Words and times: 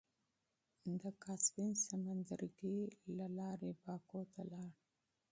د 1.01 1.03
کاسپين 1.23 1.71
سمندرګي 1.87 2.79
له 3.17 3.25
لارې 3.37 3.69
باکو 3.83 4.21
ته 4.33 4.41
لاړ. 4.51 4.71